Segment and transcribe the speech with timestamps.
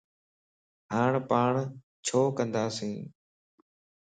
[0.93, 1.51] ھاڻ پاڻ
[2.05, 2.95] ڇو ڪنداسين؟